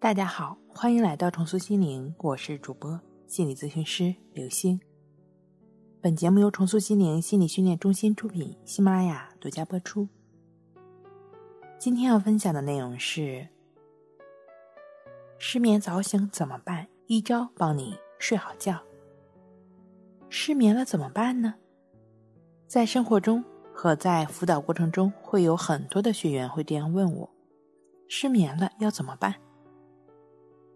[0.00, 4.80] 大家好，欢迎来到重塑心灵，我是主播心理咨询师刘星。
[6.00, 10.06] 本节目由重塑心灵心理训练中心出品，喜马拉雅独家播出。
[11.80, 13.48] 今天要分享的内容是：
[15.36, 16.86] 失眠早醒怎么办？
[17.08, 18.80] 一招帮你睡好觉。
[20.28, 21.56] 失眠了怎么办呢？
[22.68, 23.44] 在生活中
[23.74, 27.28] 和在辅导过程中，会有很多的学员会这样问我：
[28.06, 29.34] 失眠了要怎么办？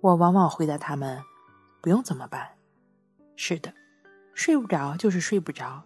[0.02, 1.22] 我往往回答他们
[1.80, 2.48] ：“不用怎么办？
[3.36, 3.72] 是的，
[4.34, 5.84] 睡不着就是睡不着。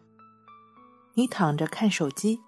[1.12, 2.40] 你躺着看手机，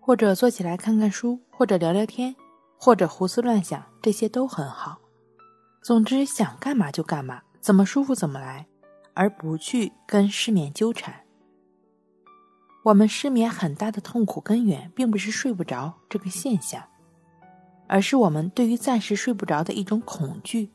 [0.00, 2.34] 或者坐起来看看书，或者聊聊天，
[2.76, 4.98] 或者胡思乱想，这些都很好。
[5.80, 8.66] 总之，想干嘛就干嘛，怎么舒服怎么来，
[9.14, 11.22] 而不去跟失眠纠缠。
[12.82, 16.82] 我们失眠很大的痛苦根源，并不是睡不着这个现象，
[17.86, 20.70] 而是我们对于暂时睡不着的一种恐惧。”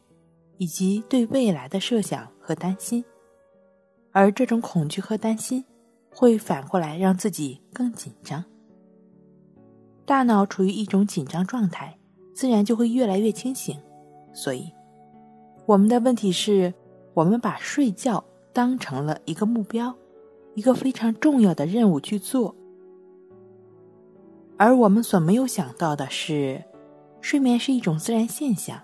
[0.61, 3.03] 以及对未来的设想和担心，
[4.11, 5.65] 而这种恐惧和担心
[6.13, 8.45] 会反过来让自己更紧张。
[10.05, 11.97] 大脑处于一种紧张状态，
[12.35, 13.75] 自然就会越来越清醒。
[14.33, 14.71] 所以，
[15.65, 16.71] 我们的问题是，
[17.15, 18.23] 我们把睡觉
[18.53, 19.91] 当成了一个目标，
[20.53, 22.55] 一个非常重要的任务去做，
[24.57, 26.63] 而我们所没有想到的是，
[27.19, 28.79] 睡眠是一种自然现象。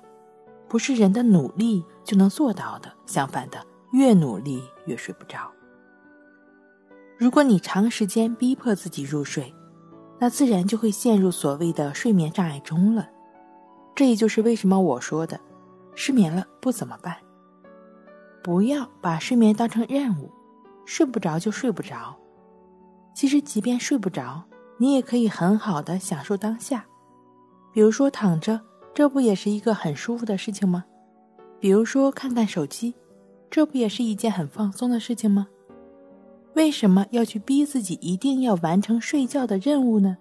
[0.67, 5.51] 不是人的努力就能做到的，相反的，越努力越睡不着。
[7.17, 9.53] 如果你长时间逼迫自己入睡，
[10.19, 13.07] 那自然就会陷入所谓的睡眠障碍中了。
[13.95, 15.39] 这也就是为什么我说的，
[15.95, 17.15] 失眠了不怎么办？
[18.43, 20.31] 不要把睡眠当成任务，
[20.85, 22.15] 睡不着就睡不着。
[23.15, 24.43] 其实，即便睡不着，
[24.77, 26.85] 你也可以很好的享受当下，
[27.73, 28.61] 比如说躺着。
[28.97, 30.83] 这不也是一个很舒服的事情吗？
[31.59, 32.95] 比如说看看手机，
[33.47, 35.47] 这不也是一件很放松的事情吗？
[36.55, 40.17] 为什么要去逼自己一定要完成睡觉的任务呢？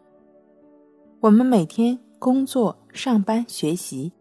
[1.21, 4.13] 我们每天工作、上班、学习，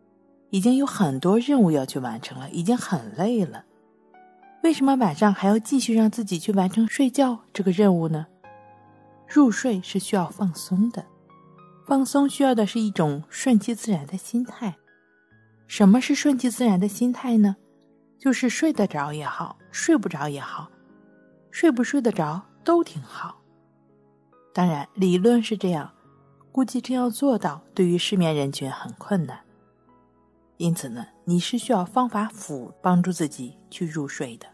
[0.52, 3.66] 已经有很多任务要去完成了，已经很累了。
[4.64, 8.26] 为什么晚上还要继续让自己去完成睡觉这个任务呢？
[9.28, 11.04] 入睡是需要放松的。
[11.86, 14.76] 放松需要的是一种顺其自然的心态。
[15.68, 17.56] 什么是顺其自然的心态呢？
[18.18, 20.70] 就是睡得着也好，睡不着也好，
[21.52, 23.40] 睡不睡得着都挺好。
[24.54, 25.92] 当然，理论是这样，
[26.52, 29.40] 估计真要做到，对于失眠人群很困难。
[30.58, 34.48] 因此呢，你是需要方法辅帮助自己去入睡的。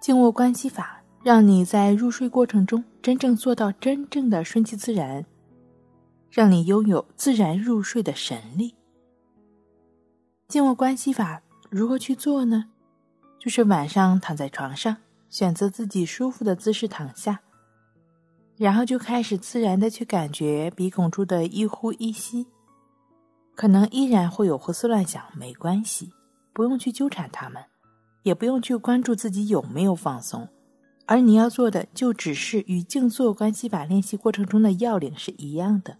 [0.00, 5.24] 静卧关系法，让你在入睡过程中真正做到真正的顺其自然。
[6.30, 8.74] 让你拥有自然入睡的神力。
[10.48, 12.66] 静卧关系法如何去做呢？
[13.38, 14.96] 就是晚上躺在床上，
[15.28, 17.40] 选择自己舒服的姿势躺下，
[18.56, 22.46] 然后就开始自然的去感觉鼻孔处的一呼一吸。
[23.54, 26.12] 可能依然会有胡思乱想，没关系，
[26.52, 27.62] 不用去纠缠他们，
[28.22, 30.48] 也不用去关注自己有没有放松，
[31.06, 35.96] 而你要做的就只是与静坐关系法练习过程中的要领是一样的。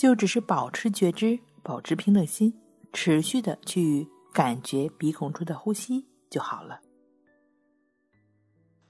[0.00, 2.58] 就只是保持觉知，保持平等心，
[2.90, 6.80] 持续的去感觉鼻孔处的呼吸就好了。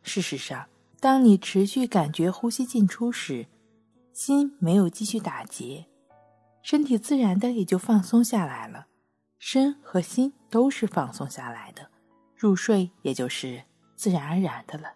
[0.03, 0.69] 事实上，
[1.00, 3.48] 当你持续感觉呼吸进出时，
[4.12, 5.88] 心没有继续打结，
[6.62, 8.87] 身体自然的也就放松下来了，
[9.41, 11.91] 身和心都是放松下来的，
[12.37, 13.65] 入睡也就是
[13.97, 14.94] 自然而然的了。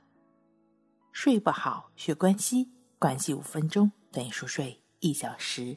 [1.11, 2.71] 睡不好学关系，
[3.01, 5.77] 关系五分钟等于熟睡一小时。